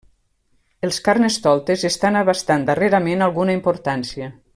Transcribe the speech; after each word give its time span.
Els 0.87 0.95
carnestoltes 1.07 1.83
estan 1.91 2.17
abastant 2.23 2.65
darrerament 2.71 3.23
alguna 3.27 3.59
importància. 3.59 4.33